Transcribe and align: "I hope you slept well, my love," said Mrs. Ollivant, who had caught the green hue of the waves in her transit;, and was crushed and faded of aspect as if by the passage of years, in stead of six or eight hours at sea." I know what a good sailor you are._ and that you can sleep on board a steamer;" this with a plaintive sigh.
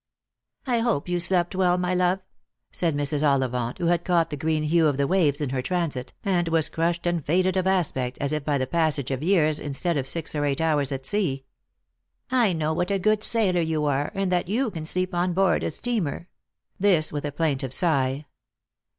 "I 0.65 0.79
hope 0.79 1.07
you 1.07 1.19
slept 1.19 1.53
well, 1.55 1.77
my 1.77 1.93
love," 1.93 2.21
said 2.71 2.97
Mrs. 2.97 3.21
Ollivant, 3.21 3.77
who 3.77 3.85
had 3.85 4.03
caught 4.03 4.31
the 4.31 4.35
green 4.35 4.63
hue 4.63 4.87
of 4.87 4.97
the 4.97 5.05
waves 5.05 5.39
in 5.39 5.51
her 5.51 5.61
transit;, 5.61 6.11
and 6.23 6.47
was 6.47 6.69
crushed 6.69 7.05
and 7.05 7.23
faded 7.23 7.55
of 7.55 7.67
aspect 7.67 8.17
as 8.19 8.33
if 8.33 8.43
by 8.43 8.57
the 8.57 8.65
passage 8.65 9.11
of 9.11 9.21
years, 9.21 9.59
in 9.59 9.73
stead 9.73 9.97
of 9.97 10.07
six 10.07 10.33
or 10.33 10.43
eight 10.43 10.59
hours 10.59 10.91
at 10.91 11.05
sea." 11.05 11.45
I 12.47 12.51
know 12.51 12.73
what 12.73 12.89
a 12.89 12.97
good 12.97 13.21
sailor 13.21 13.61
you 13.61 13.85
are._ 13.85 14.11
and 14.15 14.31
that 14.31 14.47
you 14.49 14.71
can 14.71 14.85
sleep 14.85 15.13
on 15.13 15.33
board 15.33 15.61
a 15.61 15.69
steamer;" 15.69 16.29
this 16.79 17.11
with 17.13 17.23
a 17.23 17.31
plaintive 17.31 17.71
sigh. 17.71 18.25